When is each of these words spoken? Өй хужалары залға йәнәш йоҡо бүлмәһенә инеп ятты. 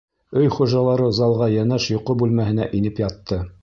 Өй 0.39 0.47
хужалары 0.55 1.11
залға 1.19 1.51
йәнәш 1.59 1.89
йоҡо 1.93 2.19
бүлмәһенә 2.25 2.71
инеп 2.83 3.09
ятты. 3.09 3.45